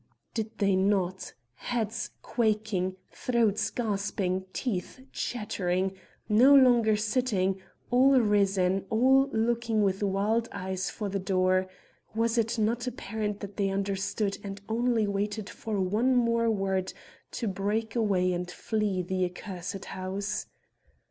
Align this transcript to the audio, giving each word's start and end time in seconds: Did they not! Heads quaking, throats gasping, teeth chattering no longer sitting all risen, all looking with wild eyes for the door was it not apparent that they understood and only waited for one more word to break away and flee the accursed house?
Did 0.33 0.57
they 0.57 0.75
not! 0.75 1.31
Heads 1.53 2.09
quaking, 2.23 2.95
throats 3.11 3.69
gasping, 3.69 4.45
teeth 4.51 4.99
chattering 5.11 5.95
no 6.27 6.55
longer 6.55 6.95
sitting 6.95 7.61
all 7.91 8.19
risen, 8.19 8.87
all 8.89 9.29
looking 9.31 9.83
with 9.83 10.01
wild 10.01 10.49
eyes 10.51 10.89
for 10.89 11.07
the 11.07 11.19
door 11.19 11.67
was 12.15 12.39
it 12.39 12.57
not 12.57 12.87
apparent 12.87 13.41
that 13.41 13.57
they 13.57 13.69
understood 13.69 14.39
and 14.43 14.59
only 14.67 15.05
waited 15.05 15.51
for 15.51 15.79
one 15.79 16.15
more 16.15 16.49
word 16.49 16.93
to 17.33 17.47
break 17.47 17.95
away 17.95 18.33
and 18.33 18.49
flee 18.49 19.03
the 19.03 19.23
accursed 19.23 19.85
house? 19.85 20.47